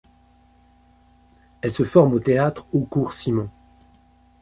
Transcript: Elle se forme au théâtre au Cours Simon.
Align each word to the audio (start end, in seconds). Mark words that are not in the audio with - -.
Elle 1.61 1.71
se 1.73 1.83
forme 1.83 2.13
au 2.13 2.19
théâtre 2.19 2.65
au 2.73 2.81
Cours 2.83 3.13
Simon. 3.13 3.51